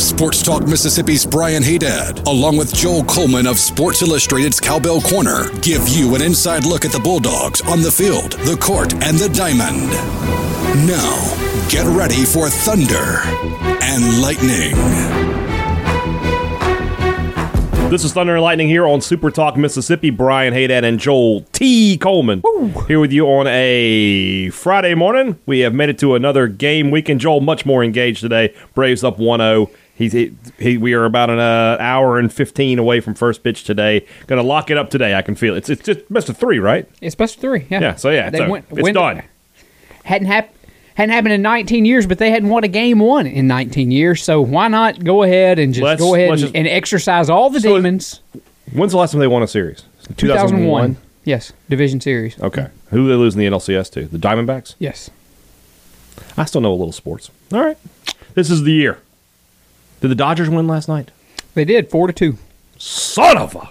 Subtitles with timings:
[0.00, 5.88] Sports Talk Mississippi's Brian Haydad, along with Joel Coleman of Sports Illustrated's Cowbell Corner, give
[5.88, 9.90] you an inside look at the Bulldogs on the field, the court, and the diamond.
[10.86, 13.18] Now, get ready for Thunder
[13.82, 14.74] and Lightning.
[17.90, 20.10] This is Thunder and Lightning here on Super Talk Mississippi.
[20.10, 21.98] Brian Haydad and Joel T.
[21.98, 22.42] Coleman
[22.86, 25.38] here with you on a Friday morning.
[25.46, 27.20] We have made it to another game weekend.
[27.20, 28.54] Joel much more engaged today.
[28.74, 29.70] Braves up 1-0.
[29.98, 33.64] He's he, he, we are about an uh, hour and 15 away from first pitch
[33.64, 34.06] today.
[34.28, 35.16] Going to lock it up today.
[35.16, 35.58] I can feel it.
[35.58, 36.88] It's, it's just best of three, right?
[37.00, 37.66] It's best of three.
[37.68, 37.80] Yeah.
[37.80, 39.22] Yeah, so yeah, They so went- it's went- done.
[40.04, 40.54] Hadn't happened.
[40.94, 44.22] Hadn't happened in 19 years, but they hadn't won a game one in 19 years.
[44.22, 47.50] So why not go ahead and just Let's- go ahead and, just- and exercise all
[47.50, 48.20] the So- demons?
[48.72, 49.82] When's the last time they won a series?
[50.16, 50.96] 2001.
[51.24, 52.40] Yes, division series.
[52.40, 52.68] Okay.
[52.90, 54.04] Who are they losing the NLCS to?
[54.06, 54.76] The Diamondbacks?
[54.78, 55.10] Yes.
[56.36, 57.30] I still know a little sports.
[57.52, 57.76] All right.
[58.34, 58.98] This is the year.
[60.00, 61.10] Did the Dodgers win last night?
[61.54, 62.38] They did four to two.
[62.78, 63.70] Son of a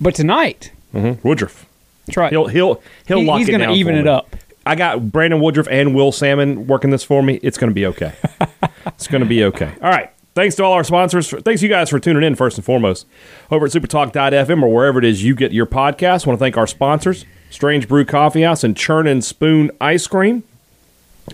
[0.00, 1.26] But tonight, mm-hmm.
[1.26, 1.66] Woodruff.
[2.06, 2.30] that's right.
[2.30, 4.08] He'll he'll he'll He- lock he's it gonna down even it me.
[4.10, 4.36] up.
[4.64, 7.40] I got Brandon Woodruff and Will Salmon working this for me.
[7.42, 8.12] It's going to be okay.
[8.86, 9.72] it's going to be okay.
[9.82, 10.10] All right.
[10.36, 11.28] Thanks to all our sponsors.
[11.30, 13.04] Thanks you guys for tuning in first and foremost
[13.50, 16.26] over at supertalk.fm or wherever it is you get your podcast.
[16.26, 20.44] want to thank our sponsors, Strange Brew Coffee House and Churn and Spoon Ice Cream.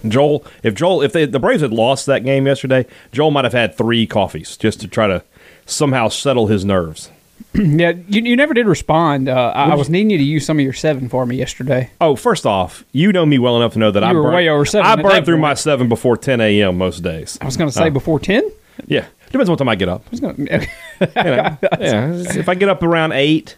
[0.07, 3.53] Joel, if Joel, if they, the Braves had lost that game yesterday, Joel might have
[3.53, 5.23] had three coffees just to try to
[5.67, 7.11] somehow settle his nerves.
[7.55, 9.29] yeah, you, you never did respond.
[9.29, 11.91] Uh, I, I was needing you to use some of your seven for me yesterday.
[12.01, 14.49] Oh, first off, you know me well enough to know that I were burn, way
[14.49, 15.43] over seven I burn through point.
[15.43, 16.77] my seven before 10 a.m.
[16.79, 17.39] most days.
[17.41, 17.91] I was going to say Oh.
[17.91, 18.51] before 10.
[18.87, 20.05] Yeah, depends on what time I get up.
[20.13, 23.57] I gonna, You know, yeah, if I get up around eight,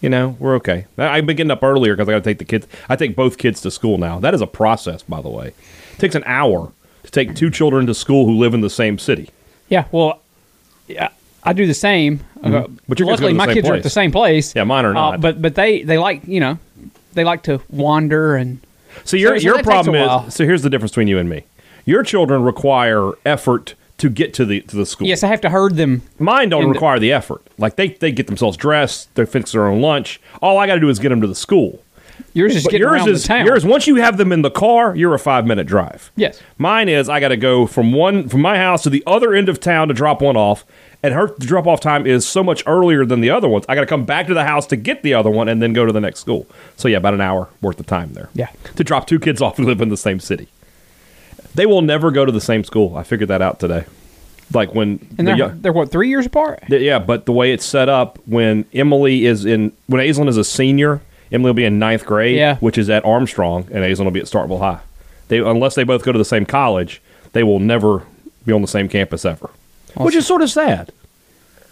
[0.00, 0.86] you know, we're okay.
[0.98, 2.66] I- I've been getting up earlier because I got to take the kids.
[2.88, 4.18] I take both kids to school now.
[4.20, 5.48] That is a process, by the way.
[5.48, 6.72] It takes an hour
[7.04, 9.30] to take two children to school who live in the same city.
[9.68, 10.20] yeah, well,
[10.88, 11.08] yeah,
[11.42, 12.20] I do the same.
[12.42, 12.74] Uh, Mm-hmm.
[12.88, 14.54] But your kids luckily, my kids are at the same place.
[14.54, 15.20] Yeah, mine are Uh, not.
[15.20, 16.58] but but they they like you know
[17.14, 18.60] they like to wander and
[19.04, 21.42] So your so your problem is so here's the difference between you and me.
[21.84, 25.06] Your children require effort to get to the to the school.
[25.08, 26.02] yes, I have to herd them.
[26.18, 27.42] Mine don't require the effort.
[27.58, 30.20] Like they they get themselves dressed, they fix their own lunch.
[30.42, 31.82] All I got to do is get them to the school.
[32.32, 33.46] Yours is getting yours around is the town.
[33.46, 33.64] yours.
[33.64, 36.10] Once you have them in the car, you're a five minute drive.
[36.16, 36.40] Yes.
[36.58, 39.48] Mine is I got to go from one from my house to the other end
[39.48, 40.64] of town to drop one off,
[41.02, 43.64] and her drop off time is so much earlier than the other ones.
[43.68, 45.72] I got to come back to the house to get the other one and then
[45.74, 46.46] go to the next school.
[46.76, 48.28] So yeah, about an hour worth of time there.
[48.34, 48.48] Yeah.
[48.76, 50.48] to drop two kids off who live in the same city.
[51.56, 52.96] They will never go to the same school.
[52.96, 53.84] I figured that out today.
[54.54, 56.62] Like when and they're yo- they're what three years apart.
[56.68, 60.36] Th- Yeah, but the way it's set up, when Emily is in, when Aislinn is
[60.36, 61.00] a senior,
[61.32, 62.56] Emily will be in ninth grade, Yeah.
[62.58, 64.78] which is at Armstrong, and Aislinn will be at Starkville High.
[65.28, 67.02] They, unless they both go to the same college,
[67.32, 68.02] they will never
[68.44, 69.50] be on the same campus ever,
[69.96, 70.92] which is sort of sad.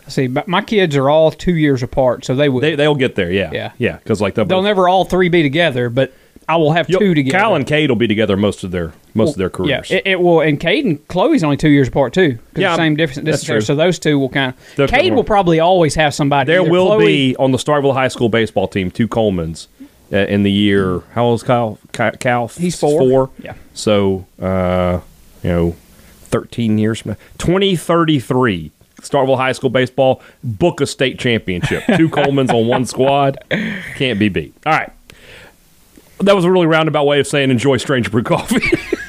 [0.08, 3.14] See, but my kids are all two years apart, so they would They they'll get
[3.14, 3.70] there, yeah, Yeah.
[3.78, 6.12] yeah, because like they'll, they'll both- never all three be together, but
[6.48, 7.38] I will have You'll- two together.
[7.38, 9.90] Cal and Cade will be together most of their most of their Yeah, careers.
[9.90, 10.40] it, it will.
[10.40, 12.38] And Cade and Chloe's only two years apart too.
[12.56, 13.26] Yeah, same difference.
[13.28, 13.60] that's true.
[13.60, 14.90] So those two will kind of.
[14.90, 16.46] Cade will probably always have somebody.
[16.52, 19.68] there either will Chloe- be on the Starkville High School baseball team two Colemans
[20.12, 21.00] uh, in the year.
[21.12, 21.78] How old is Kyle?
[21.92, 22.10] Cal?
[22.12, 22.98] Cal He's four.
[23.00, 23.30] Four.
[23.38, 23.54] Yeah.
[23.72, 25.00] So, uh,
[25.42, 25.76] you know,
[26.30, 31.84] 13 years from now, 2033, Starkville High School baseball, book a state championship.
[31.96, 33.38] Two Colemans on one squad.
[33.96, 34.54] Can't be beat.
[34.66, 34.90] All right.
[36.20, 38.64] That was a really roundabout way of saying enjoy Strange Brew Coffee.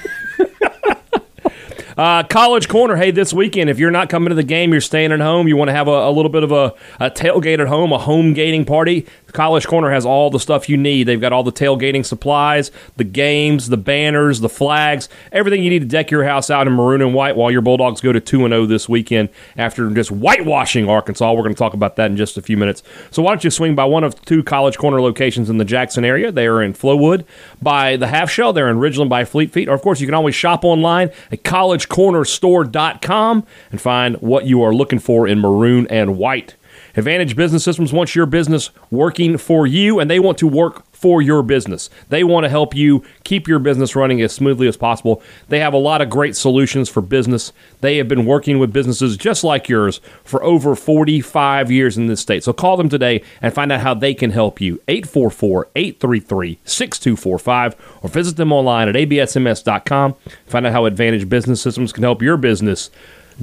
[1.98, 5.14] Uh, College Corner, hey, this weekend, if you're not coming to the game, you're staying
[5.14, 7.68] at home, you want to have a, a little bit of a, a tailgate at
[7.68, 11.04] home, a home gating party, College Corner has all the stuff you need.
[11.04, 15.80] They've got all the tailgating supplies, the games, the banners, the flags, everything you need
[15.80, 18.48] to deck your house out in maroon and white while your Bulldogs go to 2
[18.48, 19.28] 0 this weekend
[19.58, 21.34] after just whitewashing Arkansas.
[21.34, 22.82] We're going to talk about that in just a few minutes.
[23.12, 26.06] So why don't you swing by one of two College Corner locations in the Jackson
[26.06, 26.32] area?
[26.32, 27.26] They are in Flowood
[27.62, 28.54] by the Half Shell.
[28.54, 29.68] They're in Ridgeland by Fleet Feet.
[29.68, 34.74] Or, of course, you can always shop online at collegecornerstore.com and find what you are
[34.74, 36.56] looking for in maroon and white.
[36.96, 41.22] Advantage Business Systems wants your business working for you, and they want to work for
[41.22, 41.90] your business.
[42.10, 45.22] They want to help you keep your business running as smoothly as possible.
[45.50, 47.52] They have a lot of great solutions for business.
[47.82, 52.22] They have been working with businesses just like yours for over 45 years in this
[52.22, 52.44] state.
[52.44, 54.82] So call them today and find out how they can help you.
[54.88, 60.16] 844 833 6245 or visit them online at absms.com.
[60.48, 62.90] Find out how Advantage Business Systems can help your business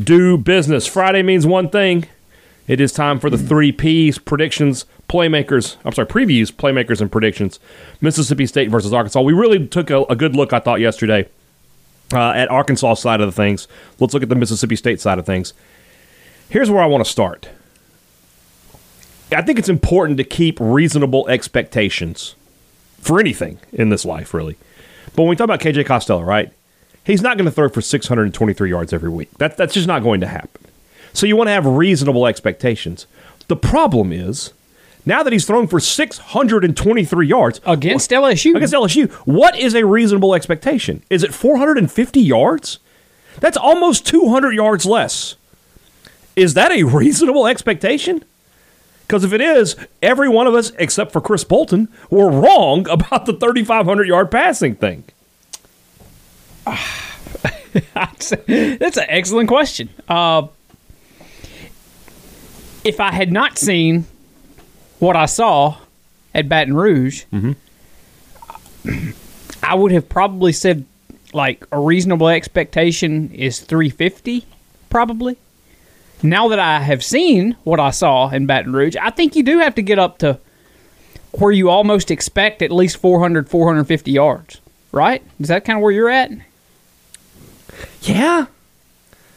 [0.03, 0.87] do business.
[0.87, 2.07] Friday means one thing.
[2.69, 5.77] It is time for the three P's predictions, playmakers.
[5.85, 7.59] I'm sorry, previews, playmakers, and predictions.
[8.01, 9.21] Mississippi State versus Arkansas.
[9.21, 11.29] We really took a, a good look, I thought, yesterday
[12.13, 13.67] uh, at Arkansas side of the things.
[13.99, 15.55] Let's look at the Mississippi State side of things.
[16.49, 17.49] Here's where I want to start.
[19.33, 22.35] I think it's important to keep reasonable expectations
[23.01, 24.57] for anything in this life, really.
[25.17, 26.53] But when we talk about KJ Costello, right?
[27.05, 29.31] He's not going to throw for 623 yards every week.
[29.39, 30.62] That, that's just not going to happen.
[31.13, 33.07] So you want to have reasonable expectations.
[33.49, 34.53] The problem is,
[35.05, 38.55] now that he's thrown for 623 yards against LSU.
[38.57, 41.03] Against LSU, what is a reasonable expectation?
[41.11, 42.79] Is it 450 yards?
[43.41, 45.37] That's almost 200 yards less.
[46.37, 48.25] Is that a reasonable expectation?
[49.07, 53.27] Because if it is, every one of us, except for Chris Bolton, were wrong about
[53.27, 55.05] the 3,500 yard passing thing.
[57.95, 59.91] That's an excellent question.
[60.09, 60.47] Uh,
[62.85, 64.07] if I had not seen
[64.99, 65.77] what I saw
[66.35, 67.53] at Baton Rouge, Mm-hmm.
[69.63, 70.85] I would have probably said
[71.33, 74.45] like a reasonable expectation is 350,
[74.91, 75.37] probably.
[76.23, 79.59] Now that I have seen what I saw in Baton Rouge, I think you do
[79.61, 80.39] have to get up to
[81.33, 85.23] where you almost expect at least 400, 450 yards, right?
[85.41, 86.31] Is that kind of where you're at?
[88.03, 88.47] Yeah.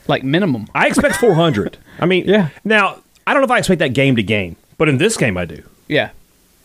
[0.07, 0.68] Like minimum.
[0.75, 1.77] I expect 400.
[2.00, 2.50] I mean, Yeah.
[2.63, 5.38] Now, I don't know if I expect that game to game, but in this game,
[5.38, 5.63] I do.
[5.88, 6.12] Yeah.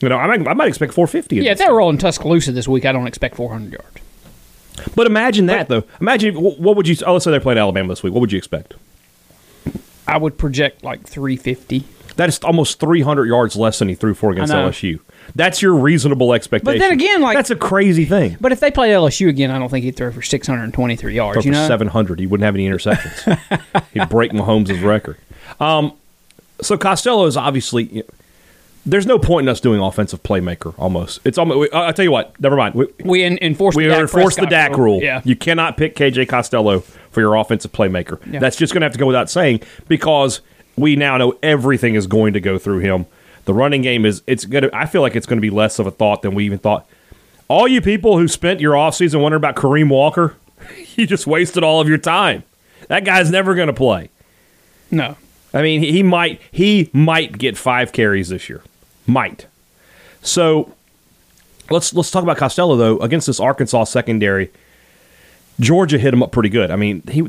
[0.00, 1.36] You know, I might, I might expect 450.
[1.36, 3.96] Yeah, if they were rolling Tuscaloosa this week, I don't expect 400 yards.
[4.94, 5.84] But imagine that, though.
[6.00, 6.96] Imagine what would you?
[7.06, 8.14] Oh, let's say they're playing Alabama this week.
[8.14, 8.74] What would you expect?
[10.06, 11.84] I would project like 350.
[12.16, 15.00] That is almost 300 yards less than he threw for against LSU.
[15.36, 16.78] That's your reasonable expectation.
[16.78, 18.36] But then again, like- that's a crazy thing.
[18.40, 21.34] But if they play LSU again, I don't think he'd throw for 623 yards.
[21.36, 21.68] Throw you know?
[21.68, 23.38] 700, he wouldn't have any interceptions.
[23.92, 25.18] He'd break Mahomes' record.
[25.60, 25.92] Um,
[26.62, 27.84] so Costello is obviously.
[27.84, 28.08] you know,
[28.86, 30.74] there's no point in us doing offensive playmaker.
[30.78, 31.72] Almost, it's almost.
[31.74, 32.38] I'll tell you what.
[32.40, 32.74] Never mind.
[32.74, 35.02] We, We en- enforced we the Dak enforced the Dak rule.
[35.02, 35.20] Yeah.
[35.22, 36.80] You cannot pick KJ Costello
[37.10, 38.18] for your offensive playmaker.
[38.32, 38.40] Yeah.
[38.40, 40.40] That's just going to have to go without saying because
[40.76, 43.04] we now know everything is going to go through him.
[43.44, 45.78] The running game is it's going to I feel like it's going to be less
[45.78, 46.88] of a thought than we even thought.
[47.48, 50.36] All you people who spent your offseason wondering about Kareem Walker,
[50.96, 52.44] you just wasted all of your time.
[52.88, 54.08] That guy's never going to play.
[54.90, 55.16] No.
[55.52, 58.62] I mean, he might he might get five carries this year,
[59.06, 59.46] might.
[60.22, 60.74] So
[61.70, 64.50] let's let's talk about Costello though against this Arkansas secondary.
[65.58, 66.70] Georgia hit him up pretty good.
[66.70, 67.22] I mean, he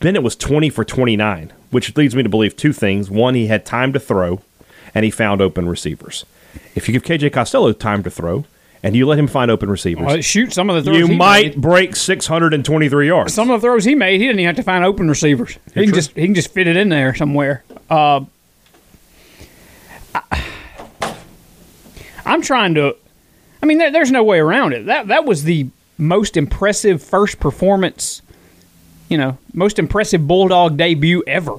[0.00, 3.46] Bennett was twenty for twenty nine, which leads me to believe two things: one, he
[3.46, 4.42] had time to throw,
[4.94, 6.24] and he found open receivers.
[6.74, 8.44] If you give KJ Costello time to throw,
[8.84, 11.16] and you let him find open receivers, Well, shoot, some of the throws you he
[11.16, 13.34] might made- break six hundred and twenty three yards.
[13.34, 15.58] some of the throws he made, he didn't even have to find open receivers.
[15.68, 15.92] He can true.
[15.94, 17.64] just he can just fit it in there somewhere.
[17.90, 18.24] Uh,
[20.14, 20.44] I,
[22.24, 22.96] I'm trying to.
[23.62, 24.86] I mean, there, there's no way around it.
[24.86, 28.22] That that was the most impressive first performance.
[29.08, 31.56] You know, most impressive bulldog debut ever.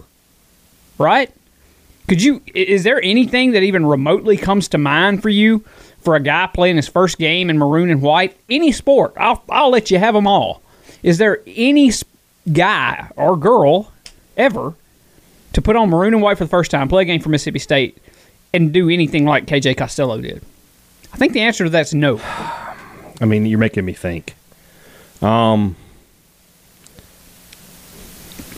[0.97, 1.31] Right?
[2.07, 2.41] Could you?
[2.53, 5.63] Is there anything that even remotely comes to mind for you
[6.05, 8.37] for a guy playing his first game in maroon and white?
[8.49, 10.61] Any sport, I'll I'll let you have them all.
[11.03, 11.91] Is there any
[12.53, 13.91] guy or girl
[14.37, 14.73] ever
[15.53, 17.59] to put on maroon and white for the first time, play a game for Mississippi
[17.59, 17.97] State,
[18.53, 20.41] and do anything like KJ Costello did?
[21.13, 22.19] I think the answer to that's no.
[23.21, 24.35] I mean, you're making me think.
[25.21, 25.75] Um,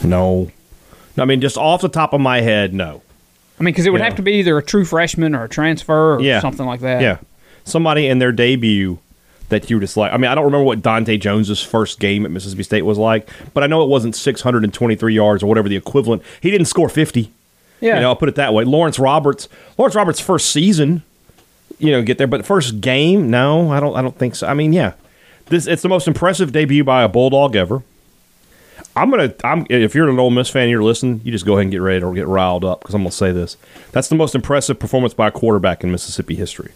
[0.03, 0.51] no,
[1.17, 3.01] I mean, just off the top of my head, no.
[3.59, 4.05] I mean, because it would Yeah.
[4.05, 6.39] have to be either a true freshman or a transfer or Yeah.
[6.41, 7.01] something like that.
[7.01, 7.17] Yeah,
[7.67, 8.99] somebody in their debut
[9.49, 10.11] that you just like.
[10.11, 13.29] I mean, I don't remember what Dante Jones's first game at Mississippi State was like,
[13.53, 16.21] but I know it wasn't 623 yards or whatever the equivalent.
[16.41, 17.31] He didn't score 50.
[17.79, 17.95] yeah.
[17.95, 18.63] You know, I'll put it that way.
[18.65, 19.47] Lawrence Roberts,
[19.77, 21.03] Lawrence Roberts' first season,
[21.79, 24.47] you know, get there, but first game, no, I don't, I don't think so.
[24.47, 24.93] I mean, yeah,
[25.45, 27.83] this it's the most impressive debut by a Bulldog ever.
[28.95, 31.53] I'm gonna, I'm if you're an Ole Miss fan, and you're listening, you just go
[31.53, 33.55] ahead and get ready or get riled up because I'm gonna say this.
[33.91, 36.71] That's the most impressive performance by a quarterback in Mississippi history.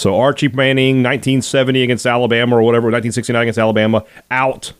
[0.00, 4.72] So Archie Manning, 1970 against Alabama or whatever, 1969 against Alabama, out.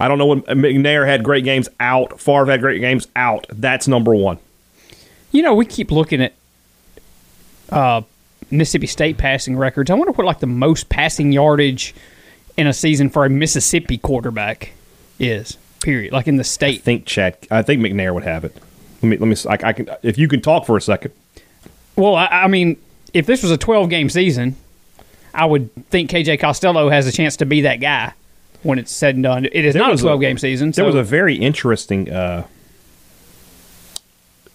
[0.00, 2.20] I don't know when McNair had great games out.
[2.20, 3.46] Favre had great games out.
[3.48, 4.38] That's number one.
[5.30, 6.34] You know, we keep looking at
[7.70, 8.02] uh,
[8.50, 9.88] Mississippi State passing records.
[9.88, 11.94] I wonder what like the most passing yardage
[12.56, 14.72] in a season for a Mississippi quarterback
[15.20, 15.58] is.
[15.80, 16.12] Period.
[16.12, 16.82] Like in the I state.
[16.82, 17.38] think Chad.
[17.52, 18.56] I think McNair would have it.
[19.00, 19.16] Let me.
[19.16, 19.36] Let me.
[19.48, 19.88] I, I can.
[20.02, 21.12] If you can talk for a second.
[21.94, 22.76] Well, I, I mean,
[23.16, 24.56] if this was a 12 game season,
[25.34, 28.12] I would think KJ Costello has a chance to be that guy
[28.62, 29.44] when it's said and done.
[29.46, 30.68] It is There not a was a- 12 game season.
[30.70, 32.46] There so was a very interesting uh,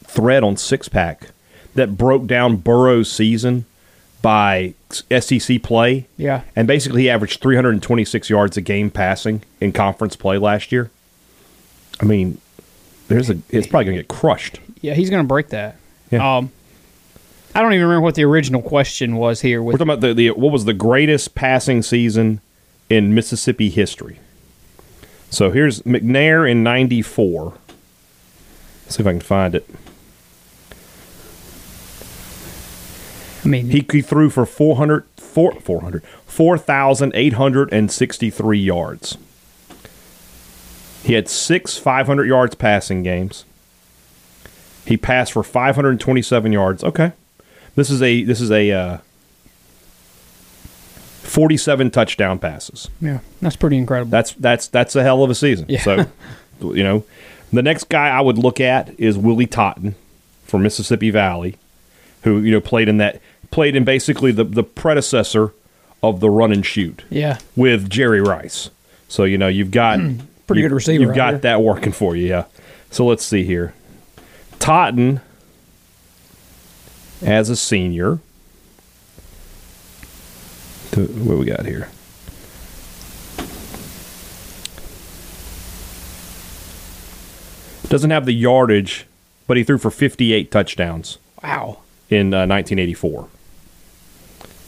[0.03, 1.29] thread on Six Pack
[1.75, 3.65] that broke down Burrow's season
[4.21, 6.07] by SEC play.
[6.17, 6.41] Yeah.
[6.55, 10.91] And basically, he averaged 326 yards a game passing in conference play last year.
[11.99, 12.39] I mean,
[13.07, 13.37] there's a.
[13.49, 14.59] It's probably going to get crushed.
[14.81, 15.75] yeah, he's going to break that.
[16.11, 16.37] Yeah.
[16.37, 16.51] Um,
[17.53, 19.61] I don't even remember what the original question was here.
[19.61, 22.41] We're talking about the, the what was the greatest passing season
[22.89, 24.19] in Mississippi history.
[25.29, 27.53] So here's McNair in '94.
[28.87, 29.67] See if I can find it.
[33.43, 39.17] I mean, He, he threw for 400, four, 400 4,863 yards.
[41.03, 43.45] He had six 500 yards passing games.
[44.85, 46.83] He passed for 527 yards.
[46.83, 47.11] Okay,
[47.75, 48.97] this is a this is a uh,
[51.23, 52.89] 47 touchdown passes.
[52.99, 54.11] yeah, that's pretty incredible.
[54.11, 55.65] That's that's that's a hell of a season.
[55.69, 55.81] Yeah.
[55.81, 56.05] So,
[56.61, 57.03] you know,
[57.53, 59.95] the next guy I would look at is Willie Totten
[60.43, 61.57] from Mississippi Valley,
[62.23, 65.53] who you know played in that played in basically the the predecessor
[66.03, 68.69] of the run and shoot yeah, with Jerry Rice.
[69.07, 69.99] So you know you've got
[70.47, 71.39] Pretty you- good receiver You've right got here.
[71.39, 72.27] that working for you.
[72.27, 72.45] Yeah.
[72.89, 73.73] So let's see here.
[74.59, 75.21] Totten
[77.21, 78.19] as a senior.
[80.91, 81.89] To- What we got here?
[87.89, 89.05] Doesn't have the yardage,
[89.47, 91.79] but he threw for 58 touchdowns wow.
[92.09, 93.27] in uh, 1984.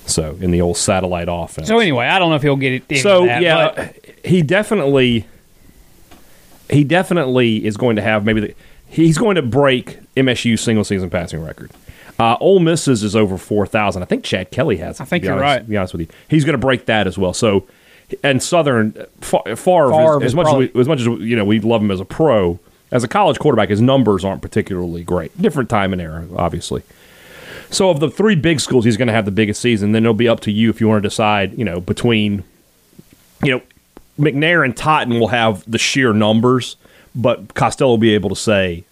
[0.05, 1.69] So in the old satellite offense.
[1.69, 2.97] So anyway, I don't know if he'll get it.
[2.99, 3.95] So that, yeah, but
[4.25, 5.25] he definitely,
[6.69, 8.55] he definitely is going to have maybe the,
[8.87, 11.71] he's going to break MSU's single season passing record.
[12.19, 14.03] Uh, Ole Miss's is over four thousand.
[14.03, 14.99] I think Chad Kelly has.
[14.99, 15.67] it, I think you're honest- right.
[15.69, 17.33] Be honest with you, he's going to break that as well.
[17.33, 17.65] So,
[18.23, 18.91] and Southern
[19.21, 21.81] Favre, Favre as, as much probably- as we, as much as you know we love
[21.81, 22.59] him as a pro,
[22.91, 25.39] as a college quarterback, his numbers aren't particularly great.
[25.41, 26.83] Different time and era, obviously.
[27.71, 29.93] So of the three big schools, he's going to have the biggest season.
[29.93, 32.43] Then it'll be up to you if you want to decide, you know, between,
[33.41, 33.61] you know,
[34.19, 36.75] McNair and Totten will have the sheer numbers,
[37.15, 38.83] but Costello will be able to say,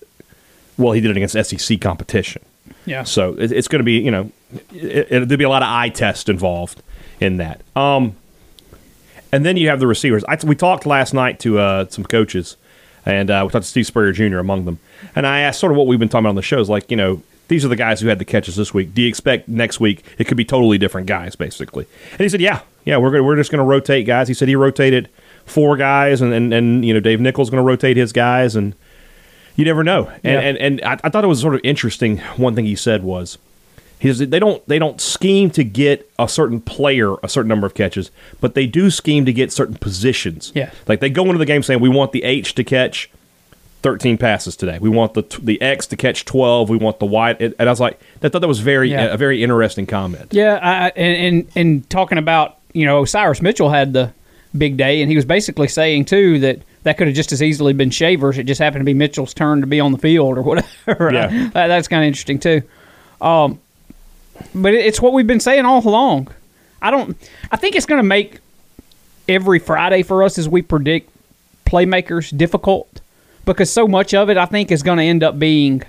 [0.80, 2.42] well, he did it against SEC competition.
[2.86, 4.32] Yeah, So it, it's going to be, you know,
[4.74, 6.82] it, there'll be a lot of eye test involved
[7.20, 7.62] in that.
[7.76, 8.16] Um,
[9.32, 10.24] and then you have the receivers.
[10.26, 12.58] I, we talked last night to uh, some coaches,
[13.06, 14.38] and uh, we talked to Steve Spurrier Jr.
[14.38, 14.80] among them.
[15.16, 16.98] And I asked sort of what we've been talking about on the shows, like, you
[16.98, 18.94] know, these are the guys who had the catches this week.
[18.94, 21.86] Do you expect next week it could be totally different guys, basically?
[22.12, 24.28] And he said, yeah, yeah, we're gonna, we're just going to rotate guys.
[24.28, 25.10] He said he rotated
[25.46, 28.74] four guys, and, and, and you know, Dave Nichols going to rotate his guys, and
[29.56, 30.06] you never know.
[30.24, 30.40] And Yeah.
[30.40, 32.18] and, and I, I thought it was sort of interesting.
[32.38, 33.38] One thing he said was,
[34.00, 37.68] he said they don't they don't scheme to get a certain player a certain number
[37.68, 40.52] of catches, but they do scheme to get certain positions.
[40.56, 40.72] Yeah.
[40.88, 43.10] like they go into the game saying we want the H to catch.
[43.84, 44.78] 13 passes today.
[44.80, 46.70] We want the the X to catch 12.
[46.70, 47.32] We want the Y.
[47.32, 49.06] And I was like, I thought that was very Yeah.
[49.06, 50.28] a very interesting comment.
[50.34, 50.60] yeah.
[50.62, 54.14] I, I- and, and and talking about you know Osiris Mitchell had the
[54.56, 57.74] big day, and he was basically saying too that that could have just as easily
[57.74, 58.38] been Shavers.
[58.38, 61.14] It just happened to be Mitchell's turn to be on the field or whatever.
[61.14, 61.50] Yeah.
[61.54, 62.62] That- that's kind of interesting too.
[63.22, 63.60] Um,
[64.56, 66.30] but it- it's what we've been saying all along.
[66.82, 67.16] I don't.
[67.52, 68.40] I think it's going to make
[69.30, 71.10] every Friday for us as we predict
[71.66, 73.02] playmakers difficult
[73.46, 75.84] because so much of it I think is going to end up being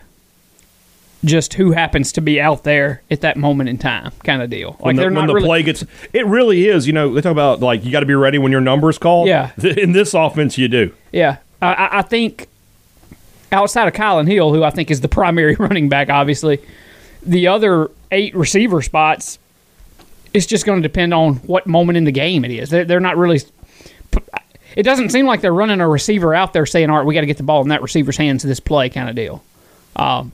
[1.24, 4.72] just who happens to be out there at that moment in time, kind of deal.
[4.72, 5.46] Like when the, they're when the really.
[5.46, 6.86] play gets, it really is.
[6.86, 9.28] You know, they talk about like you got to be ready when your number's called.
[9.28, 9.52] Yeah.
[9.62, 10.92] In this offense, you do.
[11.12, 12.48] Yeah, I- I, think
[13.52, 16.60] outside of Kylan Hill, who I think is the primary running back, obviously,
[17.22, 19.38] the other eight receiver spots,
[20.34, 22.70] it's just going to depend on what moment in the game it is.
[22.70, 23.40] They're, they're not really.
[24.74, 27.20] It doesn't seem like they're running a receiver out there saying, "All right, we got
[27.20, 29.44] to get the ball in that receiver's hands this play," kind of deal.
[29.94, 30.32] Um,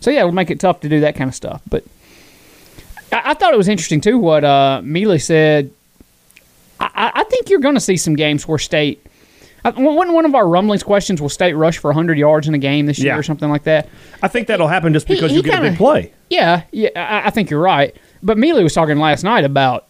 [0.00, 1.62] so yeah, it would make it tough to do that kind of stuff.
[1.68, 1.84] But
[3.12, 5.70] I, I thought it was interesting too what uh, Mele said.
[6.80, 9.04] I, I- think you're going to see some games where state.
[9.64, 12.58] I- One one of our rumblings questions will state rush for 100 yards in a
[12.58, 13.18] game this year Yeah.
[13.18, 13.88] or something like that.
[14.22, 16.12] I think that'll happen just because he you get a kinda- big play.
[16.30, 17.94] Yeah, yeah, I, I think you're right.
[18.22, 19.86] But Mele was talking last night about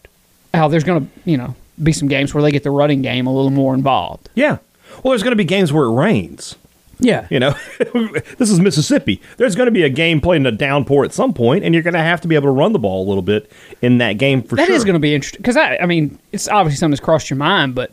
[0.53, 3.27] how there's going to, you know, be some games where they get the running game
[3.27, 4.29] a little more involved.
[4.35, 4.57] Yeah.
[5.03, 6.55] Well, there's going to be games where it rains.
[6.99, 7.27] Yeah.
[7.29, 7.55] You know,
[8.37, 9.21] this is Mississippi.
[9.37, 11.83] There's going to be a game played in a downpour at some point, and you're
[11.83, 13.51] going to have to be able to run the ball a little bit
[13.81, 14.75] in that game for That sure.
[14.75, 17.37] is going to be interesting because I, I mean, it's obviously something that's crossed your
[17.37, 17.91] mind, but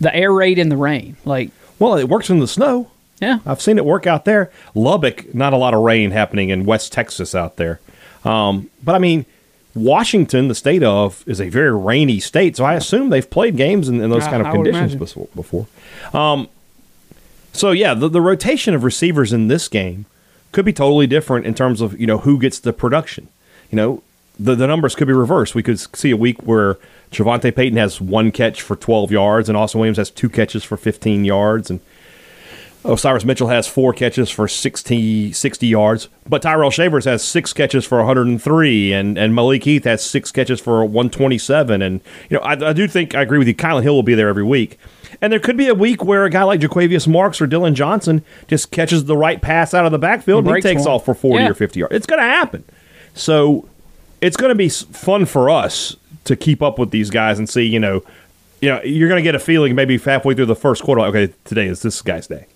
[0.00, 2.90] the air raid in the rain, like, well, it works in the snow.
[3.20, 4.50] yeah, I've seen it work out there.
[4.74, 7.80] Lubbock, not a lot of rain happening in West Texas out there.
[8.24, 9.24] Um, but I mean,
[9.74, 13.88] Washington, the state of, is a very rainy state, so I assume they've played games
[13.88, 15.28] in, in those I- kind of I conditions before.
[15.34, 15.66] before.
[16.12, 16.48] Um,
[17.60, 20.06] so yeah, the, the rotation of receivers in this game
[20.50, 23.28] could be totally different in terms of you know who gets the production.
[23.70, 24.02] You know,
[24.38, 25.54] the the numbers could be reversed.
[25.54, 26.78] We could see a week where
[27.12, 30.78] JaVonta Payton has one catch for 12 yards, and Austin Williams has two catches for
[30.78, 31.80] 15 yards, and
[32.82, 37.84] Osiris Mitchell has four catches for 60, 60 yards, but Tyrell Shavers has six catches
[37.84, 41.82] for 103, and, and Malik Heath has six catches for 127.
[41.82, 42.00] And,
[42.30, 43.54] you know, I, I do think I agree with you.
[43.54, 44.78] Kylan Hill will be there every week.
[45.20, 48.22] And there could be a week where a guy like Jo'quavious Marks or Dillon Johnson
[48.48, 50.94] just catches the right pass out of the backfield and, he takes one.
[50.94, 51.50] off for 40 Yeah.
[51.50, 51.94] or 50 yards.
[51.94, 52.64] It's going to happen.
[53.14, 53.68] So
[54.20, 57.64] it's going to be fun for us to keep up with these guys and see,
[57.64, 58.02] you know,
[58.60, 61.32] you know, you're going to get a feeling maybe halfway through the first quarter, okay,
[61.44, 62.46] today is this guy's day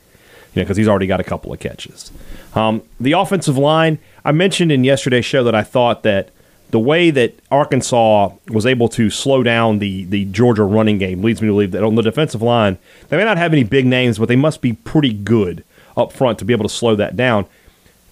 [0.55, 2.13] you know, because he's already got a couple of catches.
[2.55, 6.29] Um, the offensive line, I mentioned in yesterday's show that I thought that
[6.71, 11.41] the way that Arkansas was able to slow down the the Georgia running game leads
[11.41, 12.79] me to believe that on the defensive line,
[13.09, 15.63] they may not have any big names, but they must be pretty good
[15.97, 17.47] up front to be able to slow that down.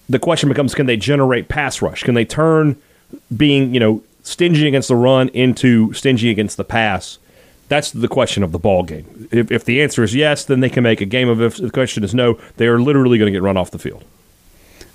[0.09, 2.03] The question becomes can they generate pass rush?
[2.03, 2.77] Can they turn
[3.35, 7.19] being, you know, stingy against the run into stingy against the pass?
[7.69, 9.29] That's the question of the ball game.
[9.31, 11.45] If, if the answer is yes, then they can make a game of it.
[11.45, 14.03] If the question is no, they are literally going to get run off the field.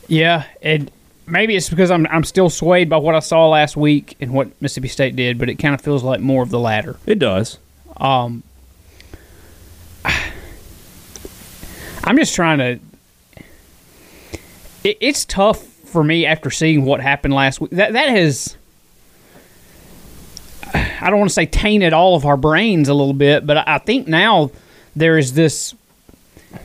[0.07, 0.91] yeah, and
[1.29, 4.51] maybe it's because I'm I'm still swayed by what I saw last week and what
[4.61, 6.97] Mississippi State did, but it kind of feels like more of the latter.
[7.07, 7.59] It does.
[7.97, 8.43] Um,
[12.05, 12.81] I'm just trying to.
[14.85, 17.71] It, it's tough for me after seeing what happened last week.
[17.73, 18.57] That that has.
[20.75, 23.65] I don't want to say tainted all of our brains a little bit, but I,
[23.67, 24.51] I think now
[24.95, 25.75] there is this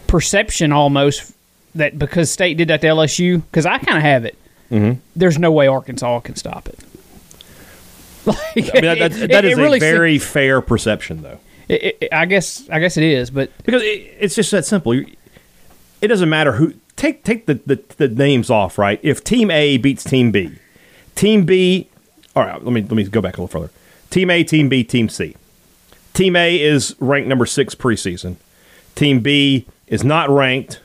[0.08, 1.34] perception almost
[1.76, 4.38] that because State did that to LSU, because I kind of have it.
[4.72, 5.00] Mm-hmm.
[5.16, 6.80] There's no way Arkansas can stop it.
[8.26, 11.24] Like, I mean, that, that, it- that it is really a se- very fair perception,
[11.24, 11.40] though.
[11.68, 14.94] it- it- I guess I guess it is, but because it, it's just that simple.
[14.94, 19.00] It doesn't matter who take take the, the the names off, right?
[19.04, 20.54] If Team A beats Team B,
[21.16, 21.90] Team B.
[22.36, 23.72] All right, let me let me go back a little further.
[24.10, 25.36] Team A, Team B, Team C.
[26.14, 28.38] Team A is ranked number six preseason.
[28.96, 30.80] Team B is not ranked,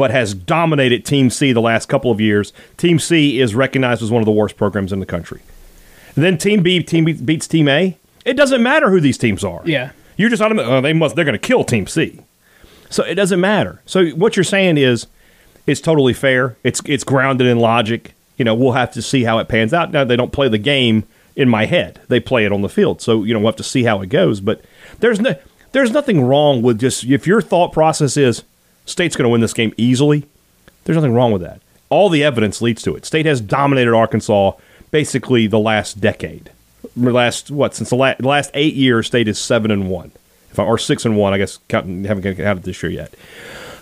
[0.00, 2.54] but has dominated Team C the last couple of years.
[2.78, 5.42] Team C is recognized as one of the worst programs in the country.
[6.16, 7.98] And Then Team B, Team B beats Team A.
[8.24, 9.60] It doesn't matter who these teams are.
[9.66, 9.90] Yeah.
[10.16, 10.70] you're just automatic.
[10.70, 11.16] Oh, uh, they must.
[11.16, 12.18] They're going to kill Team C.
[12.88, 13.82] So it doesn't matter.
[13.84, 15.06] So what you're saying is,
[15.66, 16.56] it's totally fair.
[16.64, 18.14] It's it's grounded in logic.
[18.38, 19.92] You know, we'll have to see how it pans out.
[19.92, 21.04] Now they don't play the game
[21.36, 23.02] in my head; they play it on the field.
[23.02, 24.40] So you know, we'll have to see how it goes.
[24.40, 24.64] But
[25.00, 25.34] there's no
[25.72, 28.44] there's nothing wrong with just if your thought process is
[28.90, 30.26] State's going to win this game easily.
[30.84, 31.60] There's nothing wrong with that.
[31.88, 33.04] All the evidence leads to it.
[33.04, 34.52] State has dominated Arkansas
[34.90, 36.50] basically the last decade.
[36.96, 40.12] Last what since the la- last eight years, State is seven and one,
[40.50, 41.32] if I, or six and one.
[41.32, 43.14] I guess counting haven't counted this year yet.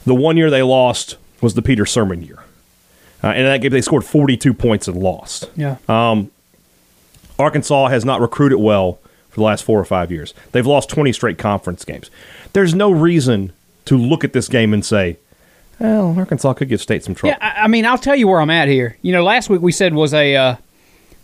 [0.04, 2.38] The one year they lost was the Peter Sirmon year.
[3.22, 5.50] Uh, and in that game, they scored 42 points and lost.
[5.56, 5.76] yeah.
[7.38, 10.34] Arkansas has not recruited well for the last four or five years.
[10.52, 12.10] They've lost 20 straight conference games.
[12.52, 13.52] There's no reason
[13.88, 15.18] to look at this game and say,
[15.78, 17.36] well, Arkansas could give State some trouble.
[17.38, 18.96] Yeah, I, I mean, I'll tell you where I'm at here.
[19.02, 20.56] You know, last week we said was a uh,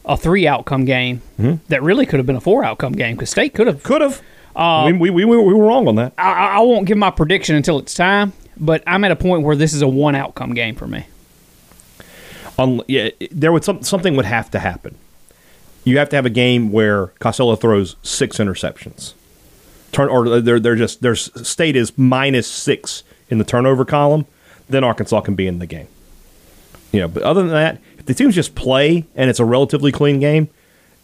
[0.04, 1.22] a three outcome game
[1.68, 3.82] that really could have been a four outcome game because State could have.
[3.82, 4.20] Could have.
[4.56, 6.12] we, we, we, we were wrong on that.
[6.16, 9.56] I, I won't give my prediction until it's time, but I'm at a point where
[9.56, 11.06] this is a one outcome game for me.
[12.56, 14.96] on yeah, there would some, something would have to happen.
[15.82, 19.14] You have to have a game where Costello throws six interceptions.
[19.94, 24.26] Turn or they're they're just their state is minus six in the turnover column.
[24.68, 25.86] Then Arkansas can be in the game.
[26.92, 29.92] You know, but other than that, if the teams just play and it's a relatively
[29.92, 30.48] clean game,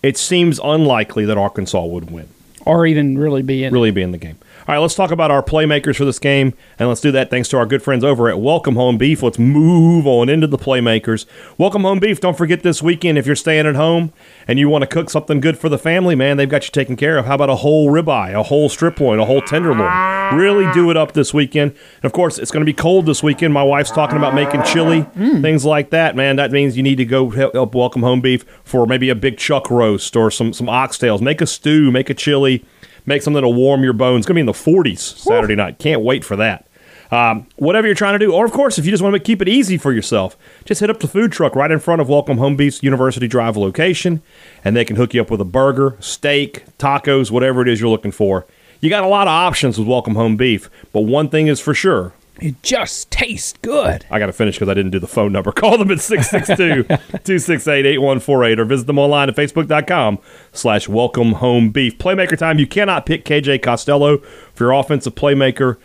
[0.03, 2.29] it seems unlikely that Arkansas would win
[2.67, 3.73] Or even really be in.
[3.73, 4.39] really be in the game.
[4.71, 7.49] All right, let's talk about our playmakers for this game, and let's do that thanks
[7.49, 9.21] to our good friends over at Welcome Home Beef.
[9.21, 11.27] Let's move on into the playmakers.
[11.59, 12.21] Welcome Home Beef.
[12.21, 14.13] Don't forget this weekend if you're staying at home
[14.47, 16.95] and you want to cook something good for the family, man, they've got you taken
[16.95, 17.27] care of.
[17.27, 20.37] How about a whole ribeye, a whole strip loin, a whole tenderloin?
[20.37, 21.73] Really do it up this weekend.
[21.73, 23.53] And of course, it's going to be cold this weekend.
[23.53, 25.43] My wife's talking about making chili, mm.
[25.43, 26.37] things like that, man.
[26.37, 29.37] That means you need to go help, help Welcome Home Beef for maybe a big
[29.37, 31.21] chuck roast or some some oxtails.
[31.21, 32.65] Make a stew, make a chili.
[33.07, 34.21] Make something to warm your bones.
[34.21, 35.79] It's going to be in the 40s Saturday night.
[35.79, 36.67] Can't wait for that.
[37.11, 39.43] Um, whatever you're trying to do, or of course, if you just want to keep
[39.43, 42.39] it easy for yourself, just hit up the food truck right in front of Welcome
[42.39, 44.23] Home Beef's University Drive location,
[44.65, 47.91] and they can hook you up with a burger, steak, tacos, whatever it is you're
[47.91, 48.47] looking for.
[48.81, 51.75] You got a lot of options with Welcome Home Beef, but one thing is for
[51.75, 54.07] sure It just tastes good.
[54.11, 55.53] I got to finish because I didn't do the phone number.
[55.61, 60.19] Call them at 662 268 8148 or visit them online at facebook.com
[60.53, 61.99] slash welcome home beef.
[61.99, 62.59] Playmaker time.
[62.59, 64.19] You cannot pick KJ Costello
[64.55, 65.77] for your offensive playmaker.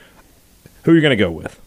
[0.83, 1.59] Who are you going to go with?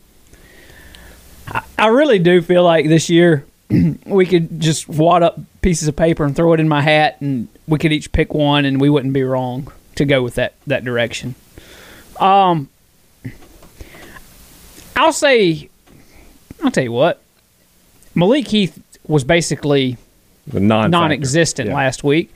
[1.78, 3.44] I really do feel like this year
[4.06, 7.48] we could just wad up pieces of paper and throw it in my hat, and
[7.66, 10.84] we could each pick one, and we wouldn't be wrong to go with that that
[10.84, 11.34] direction.
[12.20, 12.68] Um,
[14.98, 15.68] I'll say,
[16.62, 17.22] I'll tell you what,
[18.14, 19.96] Malik Heath was basically
[20.52, 21.74] non non-existent Yeah.
[21.74, 22.34] last week.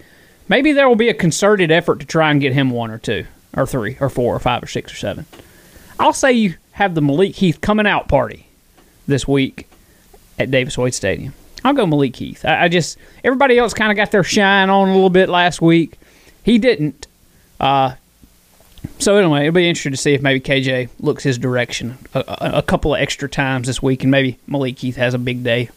[0.49, 3.27] Maybe there will be a concerted effort to try and get him one or two,
[3.57, 5.27] or three, or four, or five, or six, or seven.
[5.99, 8.47] I'll say you have the Malik Heath coming out party
[9.07, 9.69] this week
[10.39, 11.35] at Davis Wade Stadium.
[11.65, 12.45] I'll go Malik Heath.
[12.45, 15.61] I, I just everybody else kind of got their shine on a little bit last
[15.63, 15.99] week.
[16.43, 17.07] He didn't.
[17.61, 17.95] Uh,
[18.99, 22.51] so anyway, it'll be interesting to see if maybe KJ looks his direction a, a,
[22.59, 25.71] a couple of extra times this week, and maybe Malik Heath has a big day.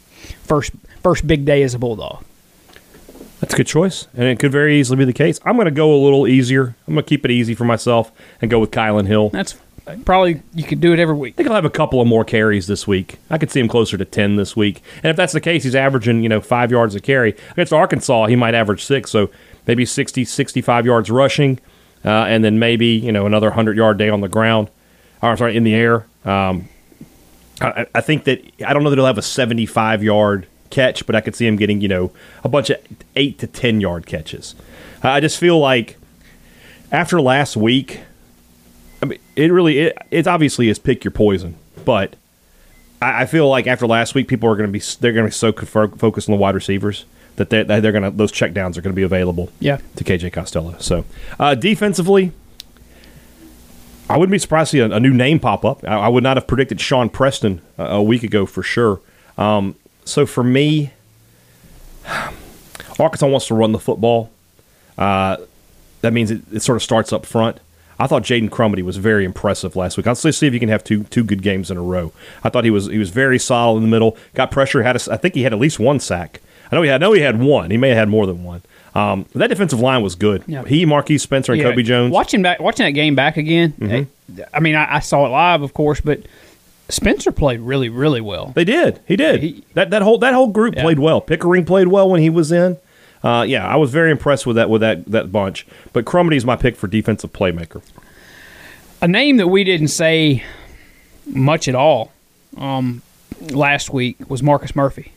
[0.44, 2.24] First, first big day as a Bulldog.
[3.42, 5.40] That's a good choice, and it could very easily be the case.
[5.46, 6.76] I'm going to go a little easier.
[6.88, 9.30] I'm going to keep it easy for myself and go with Kylan Hill.
[9.30, 9.56] That's
[10.04, 11.36] probably you could do it every week.
[11.36, 13.20] I think I'll have a couple of more carries this week.
[13.30, 14.82] I could see him closer to 10 this week.
[15.04, 17.36] And if that's the case, he's averaging, you know, five yards a carry.
[17.52, 19.30] Against Arkansas, he might average six, so
[19.68, 21.60] maybe 60, 65 yards rushing,
[22.06, 24.70] uh, and then maybe, you know, another 100 yard day on the ground,
[25.22, 26.06] or sorry, in the air.
[26.24, 26.70] Um,
[27.60, 31.16] I, I think that, I don't know that he'll have a 75 yard catch, but
[31.16, 32.12] I could see him getting, you know,
[32.44, 32.78] a bunch of
[33.16, 34.56] eight to 10 yard catches.
[35.02, 35.98] I just feel like
[36.92, 38.02] after last week,
[39.02, 42.16] I mean, it really it, it obviously is pick your poison, but
[43.02, 45.30] I, I feel like after last week, people are going to be they're going to
[45.30, 48.54] be so focused on the wide receivers that they that they're going to those check
[48.54, 49.52] downs are going to be available.
[49.60, 49.80] Yeah.
[49.96, 50.76] to KJ Costello.
[50.80, 51.06] So
[51.40, 52.32] uh, defensively,
[54.10, 55.84] I wouldn't be surprised to see a, a new name pop up.
[55.84, 59.02] I, I would not have predicted Shawn Preston a, a week ago for sure.
[59.38, 60.92] Um, so for me,
[63.00, 64.32] Arkansas wants to run the football.
[64.98, 65.38] Uh,
[66.02, 67.60] that means it, it sort of starts up front.
[67.98, 70.06] I thought Jaden Crumedy was very impressive last week.
[70.06, 72.12] I'll see if he can have two two good games in a row.
[72.44, 74.18] I thought he was he was very solid in the middle.
[74.34, 74.84] Got pressure.
[74.84, 76.42] Had a, I think he had at least one sack.
[76.72, 77.02] I know he had.
[77.02, 77.72] I know he had one.
[77.72, 78.62] He may have had more than one.
[78.94, 80.44] Um, that defensive line was good.
[80.48, 80.64] Yeah.
[80.64, 82.06] He, Marquise Spencer, and Yeah, Kobe Jones.
[82.08, 82.14] Mm-hmm.
[82.14, 83.74] Watching back, watching that game back again.
[83.82, 84.06] eh,
[84.54, 86.22] I mean, I, I saw it live, of course, but
[86.88, 88.54] Spencer played really, really well.
[88.56, 89.02] They did.
[89.06, 89.42] He did.
[89.44, 90.84] He- that that whole that whole group Yeah.
[90.84, 91.20] played well.
[91.22, 92.78] Pickering played well when he was in.
[93.24, 95.66] Uh, yeah, I was very impressed with that with that that bunch.
[95.94, 97.82] But Crumedy's my pick for defensive playmaker.
[99.02, 100.44] A name that we didn't say
[101.28, 102.12] much at all
[102.56, 103.02] um,
[103.42, 105.12] last week was Marcus Murphy.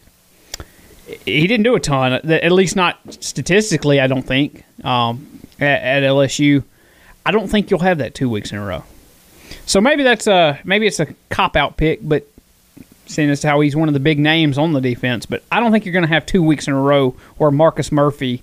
[1.25, 4.01] He didn't do a ton, at least not statistically.
[4.01, 6.65] I don't think um, at, at LSU.
[7.25, 8.85] I don't think you'll have that two weeks in a row.
[9.67, 12.27] So maybe that's a maybe it's a cop out pick, but
[13.07, 15.73] seeing as how he's one of the big names on the defense, but I don't
[15.73, 18.43] think you're going to have two weeks in a row where Marcus Murphy,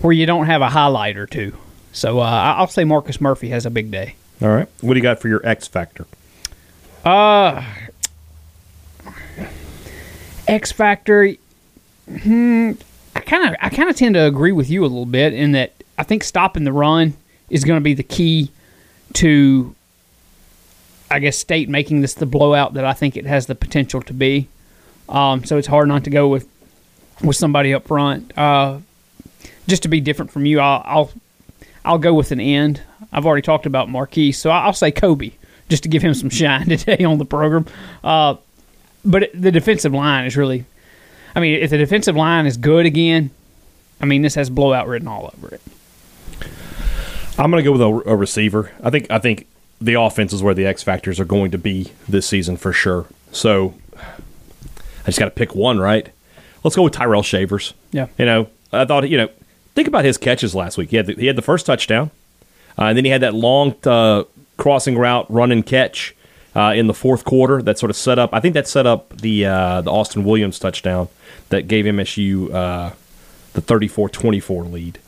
[0.00, 1.56] where you don't have a highlight or two.
[1.92, 4.16] So uh, I'll say Marcus Murphy has a big day.
[4.42, 4.68] All right.
[4.80, 6.06] What do you got for your X factor?
[10.46, 11.34] X Factor.
[12.10, 12.72] Hmm,
[13.14, 15.52] I kind of I kind of tend to agree with you a little bit in
[15.52, 17.14] that I think stopping the run
[17.48, 18.50] is going to be the key
[19.14, 19.74] to,
[21.10, 24.12] I guess, State making this the blowout that I think it has the potential to
[24.12, 24.48] be.
[25.08, 26.48] Um, so it's hard not to go with
[27.22, 28.36] with somebody up front.
[28.36, 28.78] Uh,
[29.66, 31.10] just to be different from you, I'll, I'll
[31.84, 32.82] I'll go with an end.
[33.12, 35.32] I've already talked about Marquise, so I'll say Kobe
[35.68, 37.66] just to give him some shine today on the program.
[38.04, 38.36] Uh,
[39.04, 40.64] but the defensive line is really,
[41.34, 43.30] I mean, if the defensive line is good again,
[44.00, 45.60] I mean, this has blowout written all over it.
[47.38, 48.72] I'm going to go with a, a receiver.
[48.82, 49.46] I think I think
[49.80, 53.06] the offense is where the X factors are going to be this season for sure.
[53.32, 56.08] So I just got to pick one, right?
[56.62, 57.72] Let's go with Tyrell Shavers.
[57.92, 58.08] Yeah.
[58.18, 59.28] You know, I thought you know,
[59.74, 60.90] think about his catches last week.
[60.90, 62.10] He had the, he had the first touchdown,
[62.78, 64.24] uh, and then he had that long uh,
[64.58, 66.14] crossing route run and catch
[66.54, 68.30] uh, in the fourth quarter that sort of set up.
[68.32, 71.08] I think that set up the uh, the Austin Williams touchdown
[71.50, 72.90] that gave MSU uh,
[73.54, 74.98] the 34-24 lead.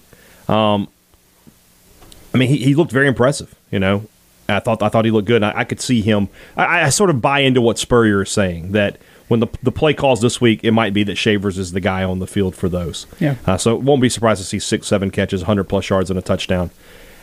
[2.35, 3.55] I mean, he, he looked very impressive.
[3.71, 4.07] You know,
[4.49, 5.43] I thought I thought he looked good.
[5.43, 6.29] I, I could see him.
[6.57, 9.95] I, I sort of buy into what Spurrier is saying that when the the play
[9.95, 12.69] calls this week, it might be that Shavers is the guy on the field for
[12.69, 13.07] those.
[13.21, 13.37] Yeah.
[13.47, 16.23] Uh, so won't be surprised to see six, seven catches, hundred plus yards, and a
[16.23, 16.71] touchdown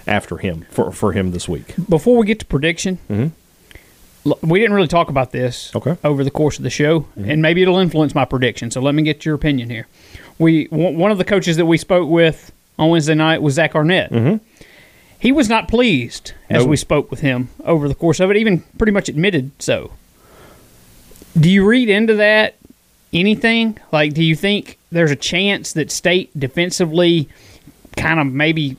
[0.08, 1.73] after him for for him this week.
[1.88, 3.32] Before we get to prediction, L-
[4.41, 5.95] We didn't really talk about this Okay.
[6.03, 8.69] over the course of the show, and maybe it'll influence my prediction.
[8.69, 9.88] So let me get your opinion here.
[10.38, 13.75] We one one of the coaches that we spoke with on Wednesday night was Zach
[13.75, 14.12] Arnett.
[14.12, 14.38] Mm-hmm.
[15.19, 16.69] He was not pleased as Nope.
[16.69, 18.38] we spoke with him over the course of it.
[18.38, 19.91] Even pretty much admitted so.
[21.39, 22.55] Do you read into that
[23.13, 23.77] anything?
[23.91, 27.29] Like, do you think there's a chance that State defensively
[27.97, 28.77] kind of maybe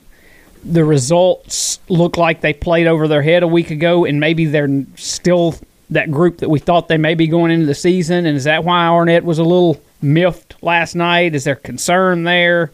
[0.63, 4.85] the results look like they played over their head a week ago, and maybe they're
[4.95, 5.55] still
[5.91, 8.25] that group that we thought they may be going into the season?
[8.25, 11.35] And is that why Arnett was a little miffed last night?
[11.35, 12.71] Is there concern there?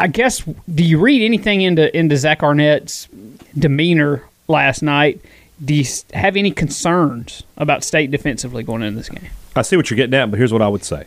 [0.00, 0.42] I- guess.
[0.72, 3.08] Do you read anything into into Zach Arnett's
[3.56, 5.20] demeanor last night?
[5.64, 9.30] Do you have any concerns about State defensively going into this game?
[9.54, 11.04] I see what you're getting at, but here's what I would say.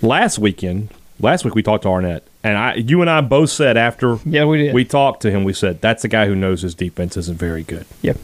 [0.00, 3.76] Last weekend, last week we talked to Arnett, and I, you and I both said
[3.76, 4.74] after Yeah, we did.
[4.74, 7.62] we talked to him, we said that's a guy who knows his defense isn't very
[7.62, 7.86] good.
[8.02, 8.16] Yep.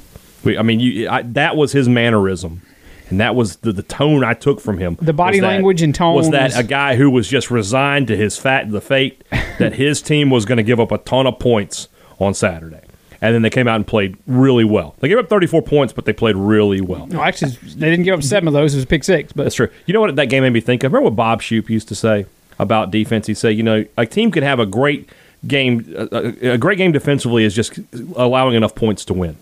[0.44, 2.62] We, I mean, you, I, that was his mannerism,
[3.10, 4.96] and that was the, the tone I took from him.
[5.00, 8.16] The body that- language and tone was that a guy who was just resigned to
[8.16, 9.22] his fat the fate
[9.58, 11.88] that his team was going to give up a ton of points
[12.20, 12.82] on Saturday,
[13.20, 14.94] and then they came out and played really well.
[15.00, 17.06] They gave up 34 points, but they played really well.
[17.08, 18.74] No, actually, they didn't give up seven of those.
[18.74, 19.68] It was pick six, but That's true.
[19.86, 20.92] You know what that game made me think of?
[20.92, 22.26] Remember what Bob Shoop used to say
[22.58, 23.26] about defense?
[23.26, 25.08] He'd say, you know, a team can have a great
[25.46, 27.78] game, a, a great game defensively is just
[28.16, 29.36] allowing enough points to win.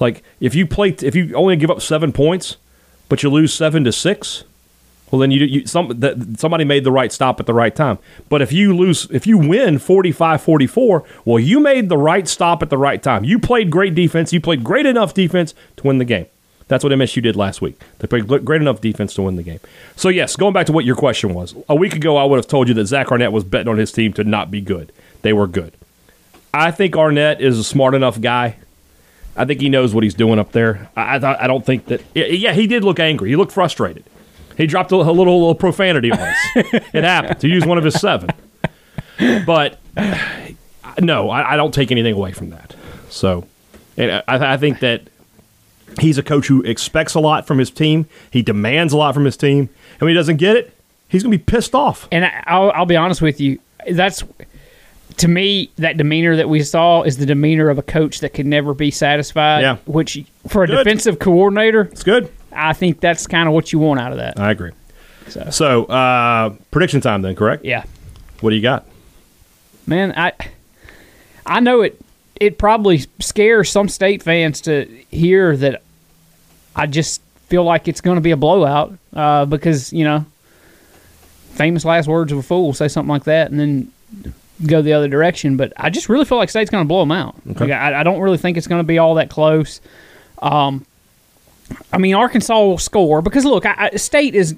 [0.00, 2.56] Like if you play, if you only give up seven points,
[3.08, 4.44] but you lose seven to six,
[5.10, 7.98] well then you, you some that somebody made the right stop at the right time.
[8.28, 12.70] But if you lose, if you win 45-44, well you made the right stop at
[12.70, 13.24] the right time.
[13.24, 14.32] You played great defense.
[14.32, 16.26] You played great enough defense to win the game.
[16.72, 17.78] That's what MSU did last week.
[17.98, 19.60] They played great enough defense to win the game.
[19.94, 22.46] So yes, going back to what your question was, a week ago I would have
[22.46, 24.90] told you that Zach Arnett was betting on his team to not be good.
[25.20, 25.74] They were good.
[26.54, 28.56] I think Arnett is a smart enough guy.
[29.36, 30.88] I think he knows what he's doing up there.
[30.96, 32.00] I, I, I don't think that.
[32.14, 33.28] Yeah, he did look angry.
[33.28, 34.04] He looked frustrated.
[34.56, 36.36] He dropped a, a little, little profanity on us.
[36.54, 38.30] it happened to use one of his seven.
[39.44, 39.78] But
[41.00, 42.74] no, I, I don't take anything away from that.
[43.10, 43.46] So,
[43.98, 45.02] and I, I think that
[46.00, 48.06] he's a coach who expects a lot from his team.
[48.30, 49.58] He demands a lot from his team,
[49.92, 50.72] and when he doesn't get it,
[51.08, 52.08] he's going to be pissed off.
[52.12, 53.58] and I'll, I'll be honest with you,
[53.90, 54.22] that's
[55.18, 58.48] to me that demeanor that we saw is the demeanor of a coach that can
[58.48, 59.60] never be satisfied.
[59.60, 59.76] Yeah.
[59.84, 60.84] Which for a Good.
[60.84, 62.30] defensive coordinator, It's good.
[62.50, 64.38] I think that's kind of what you want out of that.
[64.40, 64.70] I agree.
[65.28, 67.64] So, So, uh, prediction time then, correct?
[67.64, 67.84] yeah,
[68.40, 68.86] What do you got?
[69.86, 70.32] man, I
[71.44, 72.00] I know it.
[72.36, 75.82] It probably scares some state fans to hear that.
[76.74, 80.24] I just feel like it's going to be a blowout uh, because you know,
[81.52, 82.72] famous last words of a fool.
[82.72, 83.92] Say something like that, and then
[84.66, 85.56] go the other direction.
[85.56, 87.36] But I just really feel like State's going to blow them out.
[87.44, 89.80] Like, I, I don't really think it's going to be all that close.
[90.40, 90.86] Um,
[91.92, 94.56] I mean, Arkansas will score because look, I, I, State is.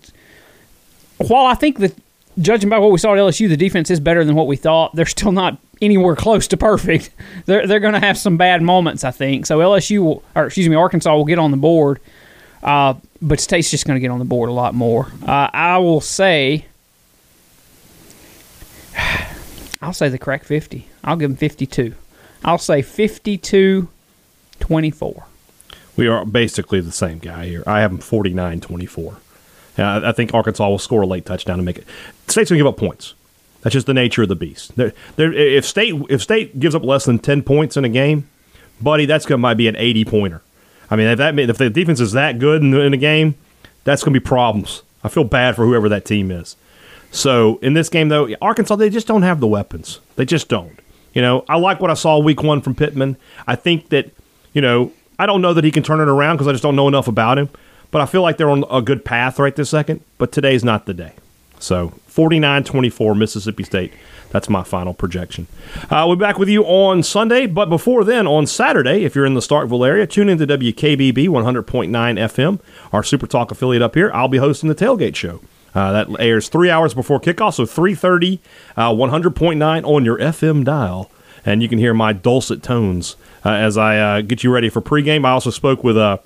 [1.19, 1.95] While I think that
[2.39, 4.95] judging by what we saw at LSU, the defense is better than what we thought.
[4.95, 7.11] They're still not anywhere close to perfect.
[7.47, 9.47] They're they're going to have some bad moments, I think.
[9.47, 12.01] So LSU will, or excuse me, Arkansas will get on the board,
[12.63, 15.11] uh, but State's just going to get on the board a lot more.
[15.27, 16.67] Uh, I will say.
[19.83, 20.89] I'll say the crack 50.
[21.03, 21.95] I'll give them 52.
[22.45, 23.89] I'll say 52
[24.61, 25.27] 24.
[25.97, 27.63] We are basically the same guy here.
[27.67, 29.17] I have them 49 24.
[29.77, 31.87] Uh, I think Arkansas will score a late touchdown to make it.
[32.29, 33.15] State's going to give up points.
[33.63, 34.77] That's just the nature of the beast.
[34.77, 38.29] They're, they're, if State if State gives up less than 10 points in a game,
[38.81, 40.43] buddy, that's going to might be an 80 pointer.
[40.91, 43.37] I mean, if that if the defense is that good in, the, in a game,
[43.85, 44.83] that's going to be problems.
[45.03, 46.57] I feel bad for whoever that team is.
[47.11, 50.01] So in this game, though, Arkansas they just don't have the weapons.
[50.17, 50.79] They just don't.
[51.15, 53.17] You know, I like what I saw week one from Pittman.
[53.47, 54.11] I think that
[54.53, 56.77] you know I don't know that he can turn it around because I just don't
[56.77, 57.49] know enough about him.
[57.91, 60.03] But I feel like they're on a good path right this second.
[60.19, 61.13] But today's not the day.
[61.61, 63.93] So 49-24 Mississippi State.
[64.31, 65.47] That's my final projection.
[65.91, 69.27] Uh, we'll be back with you on Sunday, but before then, on Saturday, if you're
[69.27, 72.61] in the Starkville area, tune into WKBB 100.9 FM,
[72.93, 74.11] our Super Talk affiliate up here.
[74.13, 75.41] I'll be hosting the Tailgate Show.
[75.75, 78.39] Uh, that airs three hours before kickoff, so 3.30,
[78.77, 81.11] uh, 100.9 on your FM dial.
[81.45, 84.81] And you can hear my dulcet tones uh, as I uh, get you ready for
[84.81, 85.27] pregame.
[85.27, 86.19] I also spoke with uh,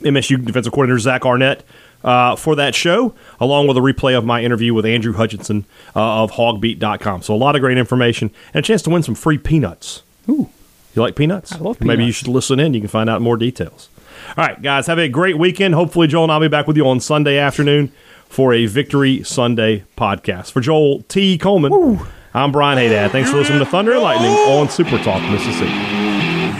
[0.00, 1.62] MSU defensive coordinator Zach Arnett
[2.04, 5.64] uh, for that show, along with a replay of my interview with Andrew Hutchinson
[5.96, 7.22] uh, of hawgbeat.com.
[7.22, 10.02] So a lot of great information and a chance to win some free peanuts.
[10.28, 10.48] Ooh.
[10.94, 11.52] You like peanuts?
[11.52, 11.86] I love peanuts.
[11.96, 12.74] Maybe you should listen in.
[12.74, 13.88] You can find out more details.
[14.36, 15.74] All right, guys, have a great weekend.
[15.74, 17.90] Hopefully, Joel and I'll be back with you on Sunday afternoon
[18.28, 20.52] for a Victory Sunday podcast.
[20.52, 21.36] For Joel T.
[21.36, 21.98] Coleman,
[22.32, 23.10] I'm Brian Haydad.
[23.10, 25.70] Thanks for listening to Thunder and Lightning on Super Talk, Mississippi.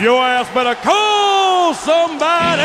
[0.02, 0.92] Your ass better come
[1.66, 2.64] Oh, somebody!